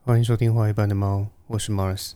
[0.00, 2.12] 欢迎收听《画一般的猫》，我是 Mars。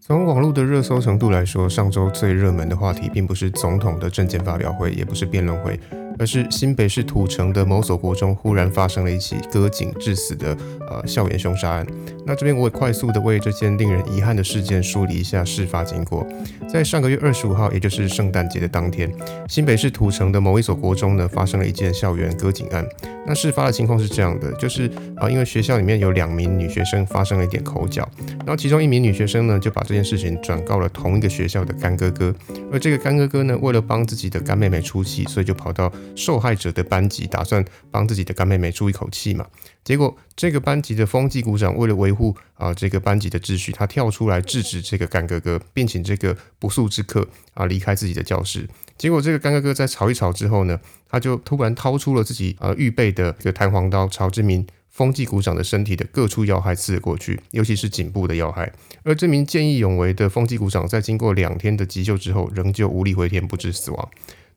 [0.00, 5.78] 从网络的热搜程度来说，上周最热门的话题并不是总统的政见发表会，也不是辩论会。
[6.18, 10.56] 而是新北市土城的某所国中忽然发生了一起割颈致死的
[10.88, 11.86] 呃校园凶杀案。
[12.26, 16.26] 那这边我也快速的为这件令人遗憾的事件梳理一下事发经过。
[16.68, 19.10] 在上个月二十五号，也就是圣诞节的当天，
[19.48, 22.86] 新北市土城的某一所国中呢发生了一件校园割颈案。
[23.26, 28.06] 那事发的情况是这样的，就是啊因为学校里面有两名女学生发生了一点口角，
[28.40, 32.34] 然后其中一名女学生呢就把这件事情转告了同一个学校的干哥哥，
[32.70, 39.46] 而这个干哥哥呢为了帮自己的干妹妹出气，所以就跑到受害者的班级，打算帮自己的干妹妹出一口气嘛。
[39.84, 48.68] 结果这个班级的风纪股长为了维护啊这个班级的秩序，他跳出来制止这个干哥哥，并请这个不速之客啊离开自己的教室。
[48.98, 50.78] 结果这个干哥哥在吵一吵之后呢，
[51.08, 58.70] 他就突然掏出了自己呃预备的这个弹簧刀，朝这名风纪股长的身体的各处要害刺了过去，尤其是颈部的要害。
[59.04, 64.08] 而这名见义勇为的风纪股长在经过两天的急救之后，仍旧无力回天，不治死亡。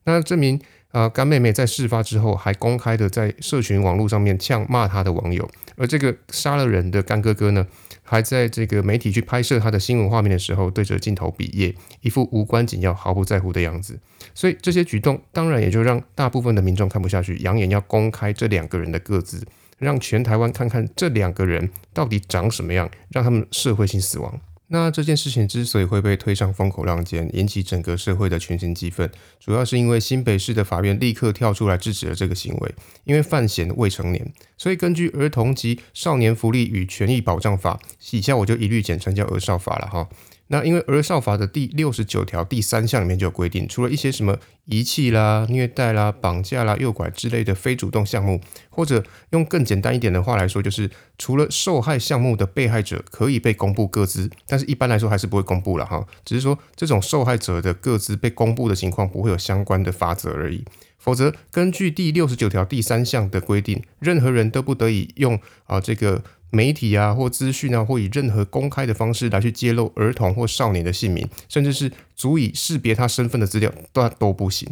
[0.04, 0.60] 那这名
[0.92, 7.66] 啊干妹妹在事发之后还公开的在社群网络上面呛骂她的网友，而这个杀了人的干哥哥呢，
[8.02, 13.98] 还在这个媒体去拍摄他的新闻画面的时候，对着镜头比耶，一副无关紧要、毫不在乎的样子。
[14.34, 19.46] 所以这些举动当然也就让大部分的民众看不下去，扬言要公开这两个人的个资，
[19.78, 24.40] 让全台湾看看这两个人到底长什么样，让他们社会性死亡。
[24.72, 32.74] 那这件事情之所以会被推上风口浪尖，引起整个社会的群情激愤，主要是因为新北市的法院立刻跳出来制止了这个行为。
[33.04, 37.78] 因为范闲未成年，所以根据《儿童及少年福利与权益保障法》，
[38.16, 40.08] 以下我就一律简称叫《儿少法》了哈。
[40.48, 48.38] 那因为《儿少法》的第六十九条第三项里面就有规定，除了一些什么遗弃啦、虐待啦、绑架啦、诱拐之类的非主动项目，
[48.68, 56.06] 或者用更简单一点的话来说，就是除了受害项目的被害者可以被公布各资，但是一般来说还是不会公布了哈。
[56.24, 60.62] 只是说这种受害者的各资被公布的情况不会有相关的法则而已。
[61.02, 66.22] 否则，根据第六十九条第三项的规定，任何人都不得以用啊这个。
[66.54, 74.68] 媒体啊，或资讯啊，或以任何公开的方式来去揭露儿童或少年的姓名，甚至是足以识别他身份的资料，都都不行。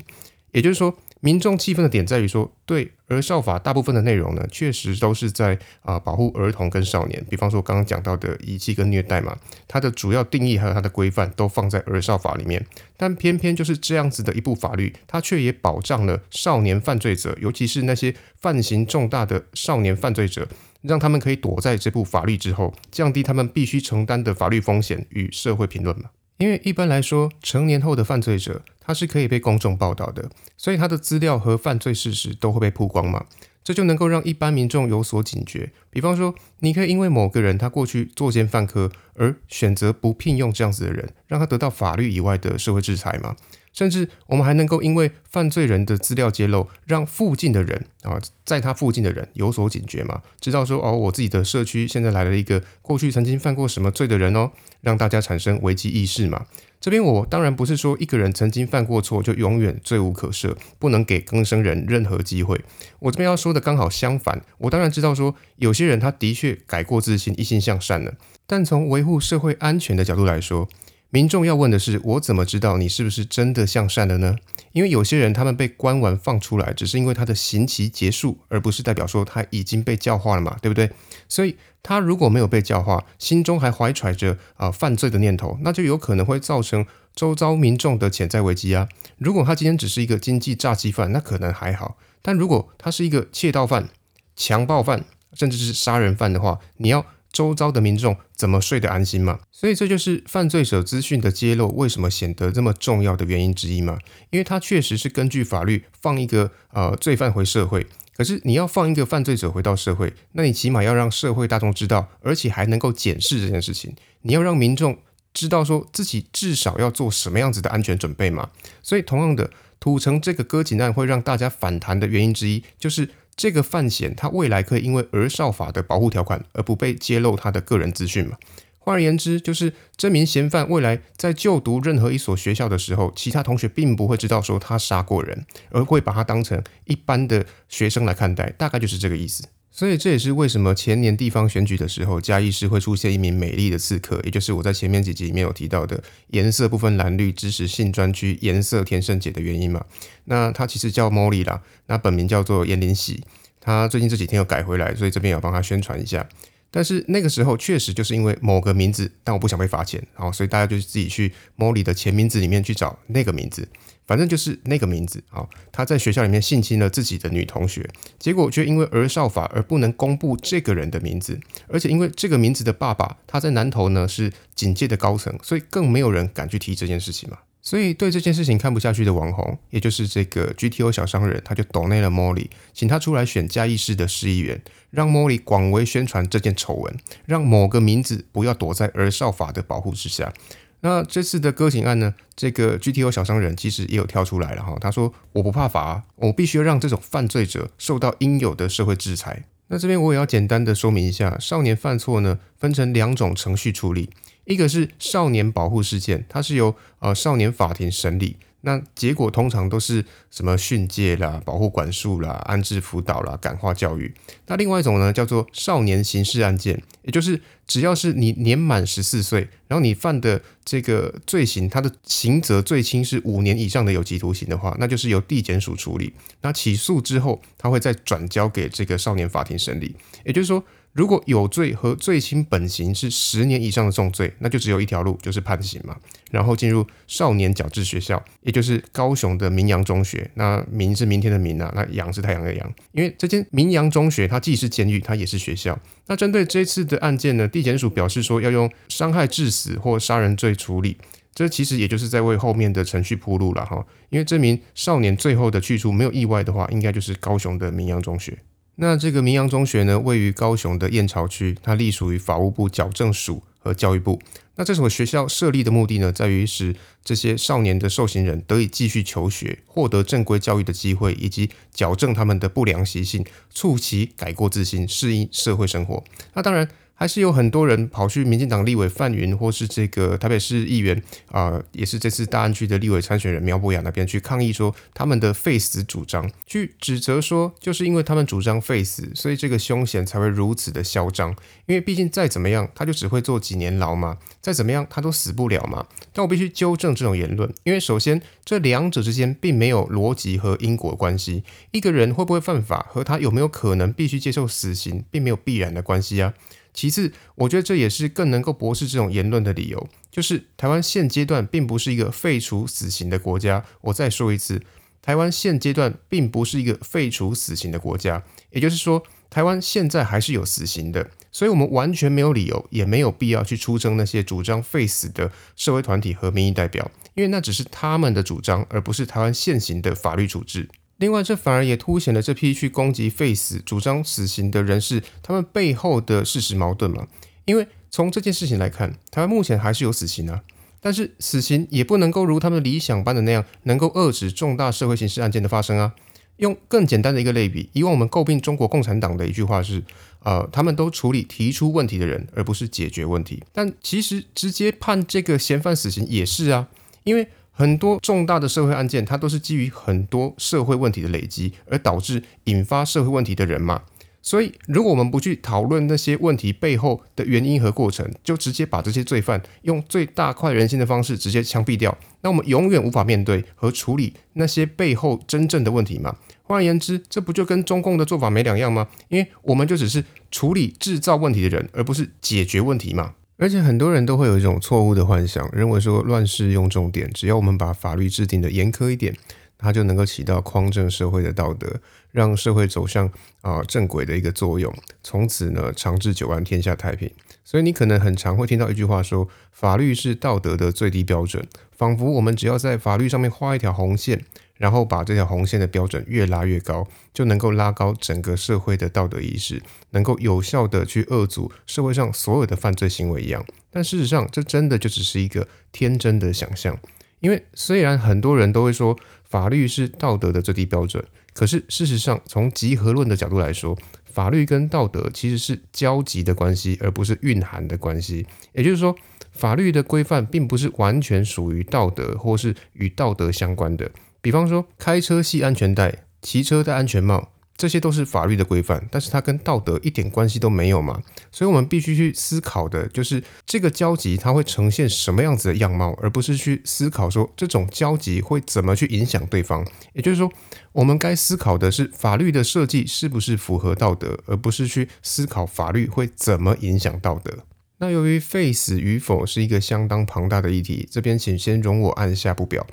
[0.53, 7.25] 也就是说，民众气愤的点在于说，对儿少法大部分的内容呢，确实都是在啊保护儿童跟少年。
[7.29, 9.37] 比方说刚刚讲到的遗弃跟虐待嘛，
[9.69, 12.67] 它的主要定义还有它的规范都放在儿少法里面，
[12.97, 20.49] 但偏偏就是这样子的一部法律，它却也保障了少年犯罪者，尤其是那些犯行重大的少年犯罪者。
[20.83, 26.09] 让他们可以躲在这部法律之后，降低他们必须承担的法律风险与社会评论嘛？
[26.41, 33.27] 因为一般来说，成年后的犯罪者他是可以被公众报道的，所以他的资料和犯罪事实都会被曝光嘛。
[33.63, 35.71] 这就能够让一般民众有所警觉。
[35.91, 43.37] 比方说，你可以因为某个人他过去作奸犯科而选择不聘用这样子的人，让他得到法律以外的社会制裁嘛？
[43.73, 56.47] 甚至我们还能够因为犯罪人的资料揭露，让附近的人啊，在他附近的人有所警觉嘛，知道说哦，我自己的社区现在来了一个过去曾经犯过什么罪的人哦，让大家产生危机意识嘛。
[56.81, 62.59] 这边我当然不是说一个人曾经犯过错就永远罪无可赦，不能给更生人任何机会。
[63.01, 68.15] 我这边要说的刚好相反，我当然知道说有些人他的确改过自新，一心向善了，
[68.47, 70.69] 但从维护社会安全的角度来说。
[71.11, 74.37] 民众要问的是：我怎么知道你是不是真的向善的呢？
[74.73, 80.89] 因为有些人他们被关完放出来，只是因为他的刑期结束，而不是代表说他已经被教化了嘛，对不对？
[81.29, 88.89] 所以他如果没有被教化，心中还怀揣着啊犯罪的念头，那就有可能会造成周遭民众的潜在危机啊。
[89.19, 93.89] 如果他今天只是一个经济诈欺犯，那可能还好；但如果他是一个窃盗犯、
[94.37, 97.05] 强暴犯，甚至是杀人犯的话，你要。
[97.33, 99.39] 周遭的民众怎么睡得安心嘛？
[99.53, 103.99] 所以这就是犯罪者资讯的揭露为什么显得这么重要的原因之一嘛？
[104.31, 107.87] 因为它确实是根据法律放一个呃罪犯回社会，
[108.17, 113.95] 可是你要放一个犯罪者回到社会，那你起码要让社会大众知道，而且还能够检视这件事情。
[114.23, 114.99] 你要让民众
[115.33, 118.51] 知道说自己至少要做什么样子的安全准备嘛？
[118.83, 123.09] 所以同样的，土城这个割颈案会让大家反弹的原因之一就是。
[123.37, 128.37] 这个范闲，他未来可以因为儿少法的保护条款而不被揭露他的个人资讯嘛？
[128.83, 139.45] 换而言之，就是这名嫌犯未来在就读任何一所学校的时候，其他同学并不会知道说他杀过人，而会把他当成一般的学生来看待，大概就是这个意思。
[139.81, 149.83] 所以这也是为什么前年地方选举的时候，嘉义市会出现一名美丽的刺客，也就是我在前面几集里面有提到的颜色不分蓝绿支持性专区颜色天生姐的原因嘛。
[150.25, 153.25] 那他其实叫 Molly 啦，那本名叫做颜林喜，
[153.59, 156.29] 她最近这几天又改回来，所以这边要帮她宣传一下。
[156.71, 163.69] 但是那个时候确实就是因为某个名字，但我不想被罚钱，好，所以大家就自己去 Molly 的前名字里面去找那个名字。
[164.07, 167.89] 反正就是那个名字啊，他在学校里面性侵了自己的女同学，
[168.19, 171.39] 结果却因为儿少法而不能公布这个人的名字，
[171.69, 177.39] 而且因为这个名字的爸爸他在南投呢是警界的高层，所以更没有人敢去提这件事情嘛。
[177.71, 186.93] 所以对这件事情看不下去的网红，也就是这个 GTO 小商人，他就抖内了 Molly，请他出来选嘉义市的市议员，让 Molly 广为宣传这件丑闻，
[187.27, 190.33] 让某个名字不要躲在儿少法的保护之下。
[190.81, 192.13] 那这次的割颈案呢？
[192.35, 204.11] 这个 GTO 小商人其实也有跳出来了哈，他说：“我不怕罚，我必须要让这种犯罪者受到应有的社会制裁。”那这边我也要简单的说明一下，少年犯错呢，分成两种程序处理，
[204.51, 208.37] 一个是少年保护事件，它是由呃少年法庭审理。
[208.63, 214.13] 那结果通常都是什么训诫啦、保护管束啦、安置辅导啦、感化教育。
[214.49, 226.13] 那另外一种呢，叫做少年刑事案件，也就是只要是你年满十四岁，然后你犯的这个罪行，它的刑责最轻是五年以上的有期徒刑的话，那就是由地检署处理。
[226.43, 229.97] 那起诉之后，他会再转交给这个少年法庭审理。
[230.25, 230.63] 也就是说。
[230.93, 235.97] 如果有罪和罪轻本刑是十年以上的重罪，那就只有一条路，就是判刑嘛。
[236.33, 240.29] 然后进入少年矫治学校，也就是高雄的明阳中学。
[240.35, 242.75] 那明是明天的明啊，那阳是太阳的阳。
[242.93, 245.79] 因为这间明阳中学，它既是监狱，它也是学校。
[246.07, 250.97] 那针对这次的案件呢，地检署表示说要用伤害致死或杀人罪处理，
[251.33, 253.87] 这其实也就是在为后面的程序铺路了哈。
[254.09, 258.37] 因为这名少年最后的去处没有意外的话，应该就是高雄的明阳中学。
[258.83, 264.19] 那这个明阳中学呢，位于高雄的燕巢区，它隶属于法务部矫正署和教育部。
[264.57, 266.75] 那这所学校设立的目的呢，在于使
[267.05, 276.03] 这些少年的受刑人得以继续求学，获得正规教育的机会，以及矫正他们的不良习性，促其改过自新，适应社会生活。
[276.33, 276.67] 那当然。
[277.01, 281.03] 还是有很多人跑去民进党立委范云，或是这个台北市议员
[281.33, 291.31] 啊，也是这次大安区的立委参选人苗博雅那边去抗议，说他们的废死主张，去指责说，就是因为他们主张废死，所以这个凶险才会如此的嚣张。
[291.65, 295.87] 因为毕竟再怎么样，他就只会坐几年牢嘛，再怎么样他都死不了嘛。
[296.13, 301.45] 但我必须纠正这种言论，因为首先这两者之间并没有逻辑和因果关系。
[301.71, 306.35] 一个人会不会犯法，和他有没有可能必须接受死刑，并没有必然的关系啊。
[306.73, 313.65] 其次，我觉得这也是更能够驳斥这种言论的理由，就是台湾现阶段并不是一个废除死刑的国家。
[313.83, 314.63] 我再说一次，
[315.03, 318.23] 台湾现阶段并不是一个废除死刑的国家。
[318.51, 330.69] 也就是说，台湾现在还是有死刑的，所以我们完全没有理由，也没有必要去出征那些主张废死的社会团体和民意代表，因为那只是他们的主张，而不是台湾现行的法律处置。
[331.01, 337.09] 另外，这反而也凸显了这批去攻击废死、主张死刑的人士，他们背后的事实矛盾嘛？
[337.47, 340.43] 因为从这件事情来看，台湾目前还是有死刑啊，
[340.79, 345.95] 但是死刑也不能够如他们理想般的那样，能够遏制重大社会刑事案件的发生啊。
[346.37, 349.83] 用更简单的一个类比，以往我们诟病中国共产党的一句话是：
[350.23, 353.43] 呃，他们都处理提出问题的人，而不是解决问题。
[353.55, 356.69] 但其实直接判这个嫌犯死刑也是啊，
[357.05, 357.27] 因为。
[357.61, 363.83] 很多重大的社会案件，它都是基于很多社会问题的累积而导致引发社会问题的人嘛。
[364.23, 376.17] 所以，如果我们不去讨论那些问题背后的原因和过程，就直接把这些罪犯用最大快人心的方式直接枪毙掉，那我们永远无法面对和处理那些背后真正的问题嘛。
[376.45, 378.89] 换而言之，这不就跟中共的做法没两样吗？
[379.09, 383.17] 因为我们就只是处理制造问题的人，而不是解决问题嘛。
[383.41, 389.17] 而且很多人都会有一种错误的幻想，认为说乱世用重典，只要我们把法律制定的严苛一点，
[389.61, 393.11] 它就能够起到匡正社会的道德，让社会走向
[393.43, 397.11] 啊正轨的一个作用，从此呢长治久安，天下太平。
[397.45, 404.25] 所以你可能很常会听到一句话说，法律是道德的最低标准，仿佛我们只要在法律上面画一条红线。
[404.61, 409.63] 然后把这条红线的标准越拉越高，就能够拉高整个社会的道德意识，
[409.93, 413.43] 能够有效的去遏阻社会上所有的犯罪行为一样。
[413.71, 416.79] 但事实上，这真的就只是一个天真的想象。
[417.21, 428.27] 因为虽然很多人都会说法律是道德的最低标准，可是事实上，从集合论的角度来说，法律跟道德其实是交集的关系，而不是蕴含的关系。
[428.53, 428.97] 也就是说，
[429.31, 433.91] 法律的规范并不是完全属于道德，或是与道德相关的。
[434.21, 441.03] 比方说，开车系安全带，骑车戴安全帽，这些都是法律的规范，但是它跟道德一点关系都没有嘛。
[441.31, 449.63] 所以我们必须去思考的就是这个交集它会呈现什么样子的样貌，而不是去思考说这种交集会怎么去影响对方。
[449.93, 450.33] 也就是说，
[450.73, 457.45] 我们该思考的是法律的设计是不是符合道德，而不是去思考法律会怎么影响道德。
[457.77, 462.67] 那由于废死与否是一个相当庞大的议题，这边请先容我按下不表。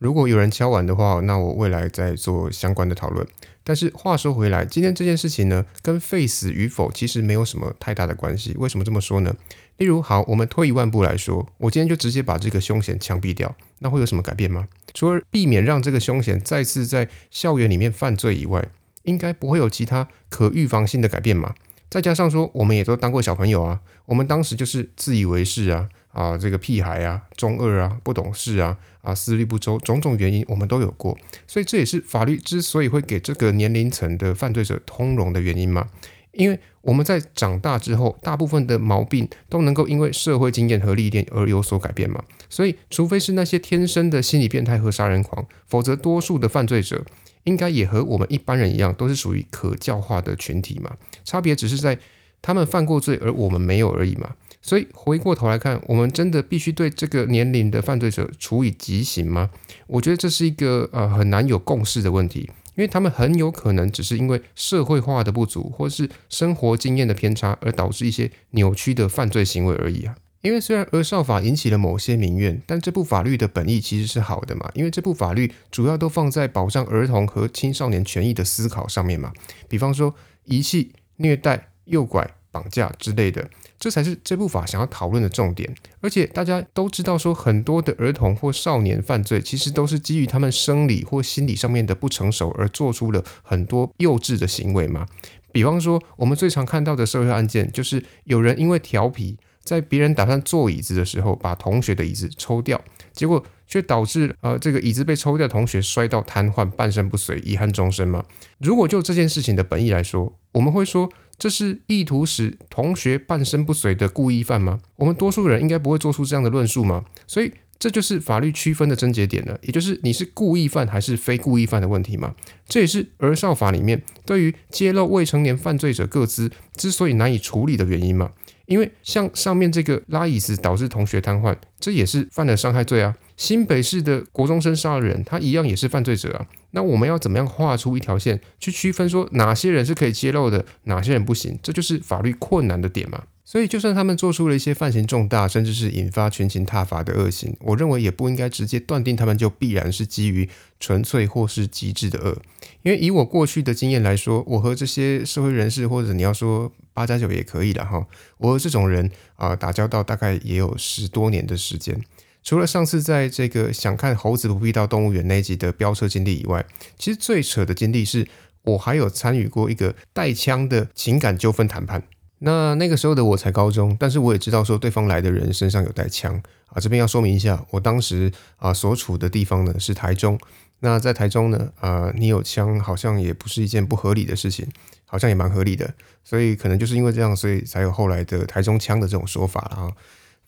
[0.00, 3.26] 如果有人敲完的话，那我未来再做相关的讨论。
[3.62, 8.54] 但是话说回来，今天这件事情呢，跟废死与否其实没有什么太大的关系。
[8.56, 9.36] 为什么这么说呢？
[9.76, 14.66] 例如，好，我们退一万步来说，我今天就直接把这个凶嫌枪毙掉，那会有什么改变吗？
[14.94, 18.66] 除了避免让这个凶嫌再次在校园里面犯罪以外，
[19.02, 21.54] 应该不会有其他可预防性的改变嘛？
[21.90, 35.88] 再加上说，我们也都当过小朋友啊，我们当时就是自以为是啊，啊，这个屁孩啊，中二啊，不懂事啊，啊，思虑不周，种种原因我们都有过，所以这也是法律之所以会给这个年龄层的犯罪者通融的原因嘛。
[36.32, 42.22] 因为我们在长大之后，大部分的毛病都能够因为社会经验和历练而有所改变嘛。
[42.48, 47.04] 所以，除非是那些天生的心理变态和杀人狂，否则多数的犯罪者。
[47.44, 50.94] 应该也和我们一般人一样，都是属于可教化的群体嘛。
[51.24, 51.98] 差别只是在
[52.42, 54.34] 他们犯过罪，而我们没有而已嘛。
[54.62, 59.50] 所以回过头来看，我们真的必须对这个年龄的犯罪者处以极刑吗？
[59.86, 62.40] 我觉得这是一个呃很难有共识的问题，
[62.74, 70.14] 因为他们很有可能只是因为社会化的不足，或是生活经验的偏差，而导致一些扭曲的犯罪行为而已啊。
[70.42, 74.70] 因为虽然儿少法引起了某些民怨，但这部法律的本意其实是好的嘛。
[74.74, 79.32] 因为这部法律主要都放在保障儿童和青少年权益的思考上面嘛。
[79.68, 80.14] 比方说
[80.44, 85.74] 遗弃、虐待、诱拐、绑架之类的，这才是这部法想要讨论的重点。
[86.00, 95.06] 而且大家都知道，说很多的儿童或少年犯罪，其实都是基于他们生理或心理上面的不成熟而做出了很多幼稚的行为嘛。
[95.50, 99.36] 比方说，我们最常看到的社会案件，就是有人因为调皮。
[99.62, 102.80] 在别人打算坐椅子的时候，把同学的椅子抽掉，
[103.12, 108.24] 结果却导致呃这个椅子被抽掉，同学摔到瘫痪，半身不遂，遗憾终身嘛？
[108.58, 114.78] 如果就这件事情的本意来说，我们会说这是意图使同学半身不遂的故意犯吗？
[114.96, 117.06] 我们多数人应该不会做出这样的论述吗？
[117.26, 122.34] 所以这就是法律区分的症结点了，也就是你是故意犯还是非故意犯的问题嘛？
[122.68, 128.32] 这也是儿少法里面对于揭露未成年犯罪者各资之所以难以处理的原因嘛。
[128.70, 133.16] 因为像上面这个拉椅子导致同学瘫痪，这也是犯了伤害罪啊。
[133.36, 136.46] 新北市的国中生杀人，他一样也是犯罪者啊。
[136.70, 141.58] 那我们要怎么样画出一条线去区分说哪些人是可以揭露的，哪些人不行？
[141.60, 143.24] 这就是法律困难的点嘛。
[143.50, 152.40] 所以，就算他们做出了一些犯行重大，甚至是引发群情挞伐的恶行，我认为也不应该直接断定他们就必然是基于纯粹或是极致的恶。
[152.82, 158.06] 因为以我过去的经验来说，我和这些社会人士，或者你要说八加九也可以了哈，
[158.38, 162.00] 我和这种人啊打交道大概也有十多年的时间。
[162.44, 166.64] 除了上次在这个想看猴子不必到动物园那集的飙车经历以外，
[166.96, 168.28] 其实最扯的经历是
[168.62, 172.00] 我还有参与过一个带枪的情感纠纷谈判。
[172.42, 176.34] 那那个时候的我才高中，但是我也知道说对方来的人身上有带枪
[176.68, 176.80] 啊。
[176.80, 180.38] 这边要说明一下，我当时啊所处的地方呢是台中。
[180.80, 184.66] 那在台中呢，啊你有枪好像也不是一件不合理的事情，
[185.04, 185.92] 好像也蛮合理的。
[186.24, 189.92] 所以可能就是因为这样，所以才有后来的台中枪的这种说法了啊。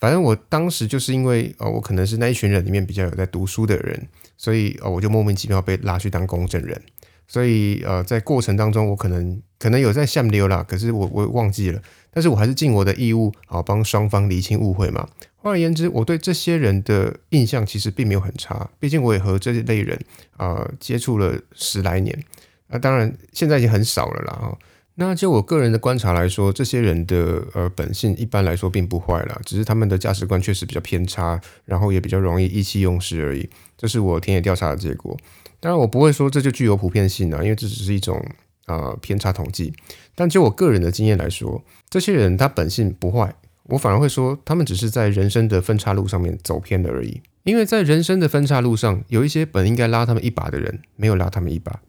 [0.01, 4.09] 反正我当时就是因为呃我可能是那一群人里面比较有在读书的人，
[4.39, 6.81] 所以呃我就莫名其妙被拉去当公证人。
[7.27, 15.09] 所以呃，在过程当中，我可能可能有在下溜啦，可是我我忘记了，但是我还是尽我的义务好，帮双方厘清误会嘛。
[15.37, 19.99] 换而言之，我对这些人的印象其实并没有很差，毕竟我也和这类人
[20.37, 22.17] 啊接触了十来年。
[22.69, 24.57] 那当然现在已经很少了啦。
[24.95, 33.49] 那就我个人的观察来说，这些人的呃本性一般来说并不坏啦，只是他们的价值观确实比较偏差，然后也比较容易意气用事而已。
[33.77, 35.17] 这是我田野调查的结果。
[35.63, 38.21] 当然，我不会说这就具有普遍性啊，因为这只是一种
[38.67, 39.73] 啊偏差统计。
[40.13, 43.33] 但就我个人的经验来说，这些人他本性不坏，
[43.69, 47.23] 我反而会说他们只是在人生的分岔路上面走偏了而已。
[47.45, 51.81] 因为在人生的分岔路上，有一些本应该拉他们一把的人，没有拉他们一把。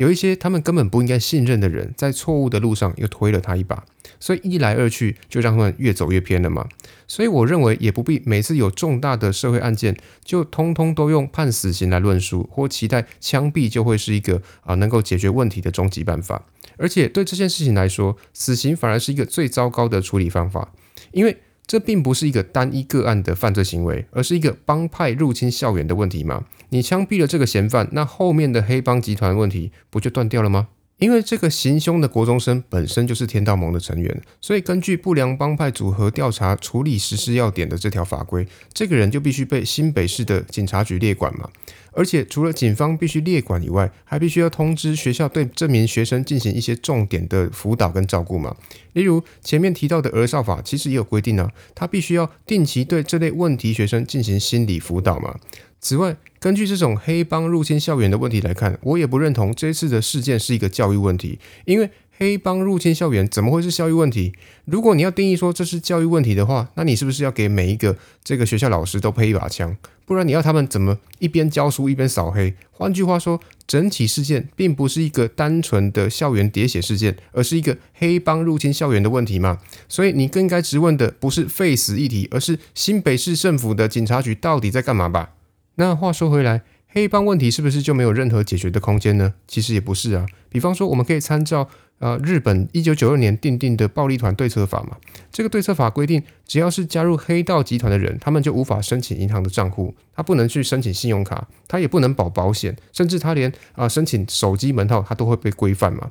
[0.00, 3.84] 有一些他们根本不应该信任的人，在错误的路上又推了他一把，
[4.18, 6.66] 所以一来二去就让他们越走越偏了嘛。
[7.06, 16.46] 所以我认为也不必每次有重大的社会案件就通通都用判死刑来论述，或期待枪毙就会是一个啊能够解决问题的终极办法。
[16.78, 20.72] 而且对这件事情来说，死刑反而是一个最糟糕的处理方法，
[21.12, 21.36] 因为。
[21.70, 26.44] 这并不是一个单一个案的犯罪行为，而是一个帮派入侵校园的问题吗？
[26.70, 30.66] 你枪毙了这个嫌犯，那后面的黑帮集团问题不就断掉了吗？
[31.00, 41.48] 因为这个行凶的国中生本身就是天道盟的成员，所以根据不良帮派组合调查处理实施要点的这条法规，这个人就必须被新北市的警察局列管嘛。
[41.92, 48.54] 而且除了警方必须列管以外，还必须要通知学校对这名学生进行一些重点的辅导跟照顾嘛。
[48.92, 55.34] 例如前面提到的儿少法，其实也有规定啊，他必须要定期对这类问题学生进行心理辅导嘛。
[55.80, 64.32] 此外，根据这种黑帮入侵校园的问题来看，我也不认同这次的事件是一个教育问题，因为黑帮入侵校园怎么会是教育问题？
[64.64, 67.94] 如果你要定义说这是教育问题的话，那你是不是要给每一个
[68.24, 69.76] 这个学校老师都配一把枪？
[70.06, 72.54] 不然你要他们怎么一边教书一边扫黑？
[72.70, 79.58] 换句话说，整体事件并不是一个单纯的校园喋血事件，而是一个黑帮入侵校园的问题嘛？
[79.90, 85.34] 所以你更该质问的不是废死议题，而是新北市政府的警察局到底在干嘛吧？
[85.80, 89.32] 那话说回来，黑帮问题是不是就没有任何解决的空间呢？
[89.48, 90.26] 其实也不是啊。
[90.50, 91.66] 比方说，我们可以参照
[92.00, 94.98] 呃日本一九九二年订定的暴力团对策法嘛。
[95.32, 106.10] 这个对策法规定，只要是加入黑道集团的人，他们就无法申请银行的账户，他不能去申请信用卡，他也不能保保险，甚至他连啊申请手机门号，他都会被规范嘛。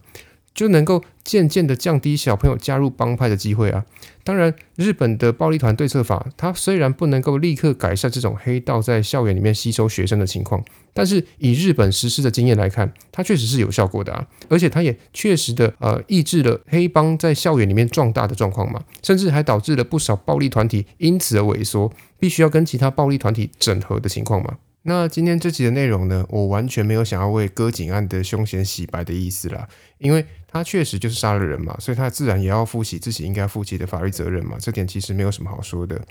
[0.60, 3.86] 就能够渐渐的降低小朋友加入帮派的机会啊！
[4.26, 10.62] 当然，日本的暴力团对策法，它虽然不能够立刻改善这种黑道在校园里面吸收学生的情况，
[10.94, 14.28] 但是以日本实施的经验来看，它确实是有效果的啊！
[14.50, 21.90] 而且它也确实的呃抑制了黑帮在校园里面壮大的状况嘛，甚至还导致了不少暴力团体因此而萎缩，
[22.20, 24.58] 必须要跟其他暴力团体整合的情况嘛。
[24.84, 29.68] 那今天这集的内容呢，我完全没有想要为割颈案的凶嫌洗白的意思啦，
[29.98, 36.02] 因为他确实就是杀了人嘛，所以他自然也要负起自己应该负起的法律责任嘛，这点其实没有什么好说的。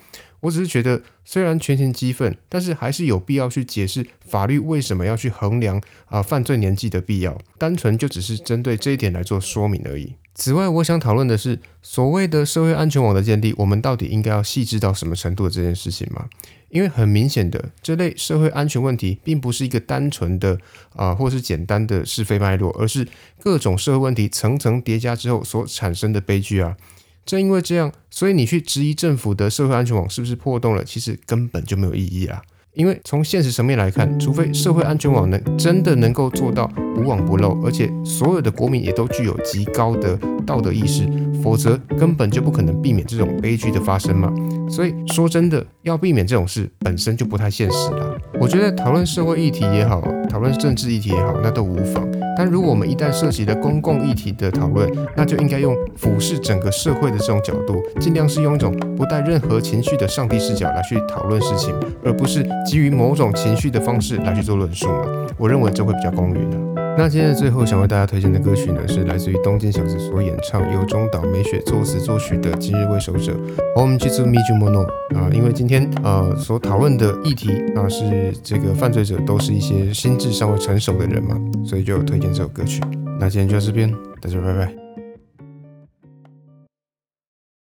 [0.40, 10.14] 我只是觉得，虽然全情激愤，但是还是有必要去解释法律为什么要去衡量啊犯罪年纪的必要，单纯就只是针对这一点来做说明而已。
[10.34, 16.26] 此外，我想讨论的是所谓的社会安全网的建立，我们到底应该要细致到什么程度的这件事情吗？
[16.70, 20.58] 因为很明显的，这类社会安全问题并不是一个单纯的
[20.94, 23.06] 啊，或是简单的是非脉络，而是
[23.40, 26.76] 各种社会问题层层叠加之后所产生的悲剧啊。
[27.24, 32.42] 正因为这样，所以你去质疑政府的社会安全网是不是破洞了，其实根本就没有意义啊。
[32.74, 41.02] 因为从现实层面来看，除非社会安全网能真的能够做到无网不漏，而且所有的国民也都具有极高的道德意识，
[41.42, 44.32] 否则根本就不可能避免这种悲剧的发生嘛。
[44.70, 48.16] 所以说真的，要避免这种事本身就不太现实了。
[48.40, 52.06] 我觉得讨论社会议题也好，讨论政治议题也好，那都无妨。
[52.38, 61.74] 但如果我们一旦涉及了公共议题的讨论，那就应该用俯视整个社会的这种角度，尽量是用一种不带任何情绪的上帝视角来去讨论事情，
[62.04, 65.26] 而不是基于某种情绪的方式来去做论述嘛。
[65.36, 66.77] 我认为这会比较公允的。
[66.98, 73.32] 那今天的最后想为大家推荐的歌曲呢，是来自于东京小子所演唱，由中岛美雪作词作曲的《今日为首者》。
[73.76, 74.84] 我们去做 Miju Mono
[75.16, 82.80] 啊，因为今天呃所讨论的议题啊是这个犯罪者都是一些心智尚未成熟的人嘛，所以就推荐这首歌曲。
[83.20, 84.87] 那今天就到这边，大家拜拜。